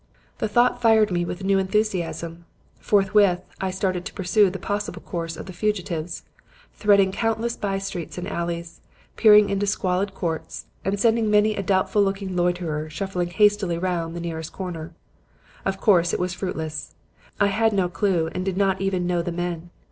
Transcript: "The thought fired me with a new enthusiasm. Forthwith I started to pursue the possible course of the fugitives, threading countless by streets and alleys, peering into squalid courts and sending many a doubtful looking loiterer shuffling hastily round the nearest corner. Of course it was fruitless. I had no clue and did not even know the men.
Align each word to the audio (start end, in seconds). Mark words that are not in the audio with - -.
"The 0.39 0.47
thought 0.47 0.81
fired 0.81 1.11
me 1.11 1.23
with 1.23 1.41
a 1.41 1.43
new 1.43 1.59
enthusiasm. 1.59 2.45
Forthwith 2.79 3.41
I 3.61 3.69
started 3.69 4.03
to 4.05 4.13
pursue 4.15 4.49
the 4.49 4.57
possible 4.57 5.03
course 5.03 5.37
of 5.37 5.45
the 5.45 5.53
fugitives, 5.53 6.23
threading 6.73 7.11
countless 7.11 7.55
by 7.55 7.77
streets 7.77 8.17
and 8.17 8.27
alleys, 8.27 8.81
peering 9.15 9.51
into 9.51 9.67
squalid 9.67 10.15
courts 10.15 10.65
and 10.83 10.99
sending 10.99 11.29
many 11.29 11.55
a 11.55 11.61
doubtful 11.61 12.01
looking 12.01 12.35
loiterer 12.35 12.89
shuffling 12.89 13.29
hastily 13.29 13.77
round 13.77 14.15
the 14.15 14.19
nearest 14.19 14.51
corner. 14.51 14.95
Of 15.65 15.79
course 15.79 16.15
it 16.15 16.19
was 16.19 16.33
fruitless. 16.33 16.95
I 17.39 17.49
had 17.53 17.71
no 17.71 17.87
clue 17.87 18.31
and 18.33 18.43
did 18.43 18.57
not 18.57 18.81
even 18.81 19.05
know 19.05 19.21
the 19.21 19.31
men. 19.31 19.69